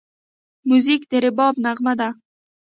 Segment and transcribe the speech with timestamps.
[0.67, 2.09] موزیک د رباب نغمه ده.